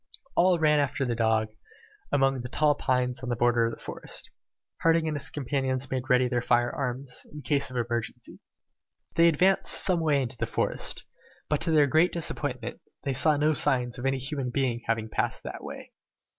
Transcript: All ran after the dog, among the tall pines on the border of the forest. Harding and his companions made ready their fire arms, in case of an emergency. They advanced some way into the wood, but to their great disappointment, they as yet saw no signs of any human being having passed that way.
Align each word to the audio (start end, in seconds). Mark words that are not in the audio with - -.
All 0.33 0.57
ran 0.57 0.79
after 0.79 1.05
the 1.05 1.13
dog, 1.13 1.49
among 2.11 2.41
the 2.41 2.47
tall 2.49 2.73
pines 2.73 3.21
on 3.21 3.29
the 3.29 3.35
border 3.35 3.67
of 3.67 3.73
the 3.75 3.79
forest. 3.79 4.31
Harding 4.81 5.07
and 5.07 5.15
his 5.15 5.29
companions 5.29 5.91
made 5.91 6.09
ready 6.09 6.27
their 6.27 6.41
fire 6.41 6.71
arms, 6.71 7.23
in 7.31 7.43
case 7.43 7.69
of 7.69 7.75
an 7.75 7.85
emergency. 7.87 8.39
They 9.15 9.27
advanced 9.27 9.67
some 9.73 9.99
way 9.99 10.23
into 10.23 10.37
the 10.37 10.51
wood, 10.57 11.03
but 11.49 11.61
to 11.61 11.71
their 11.71 11.85
great 11.85 12.11
disappointment, 12.11 12.81
they 13.03 13.11
as 13.11 13.17
yet 13.17 13.21
saw 13.21 13.37
no 13.37 13.53
signs 13.53 13.99
of 13.99 14.07
any 14.07 14.17
human 14.17 14.49
being 14.49 14.81
having 14.87 15.07
passed 15.07 15.43
that 15.43 15.63
way. 15.63 15.91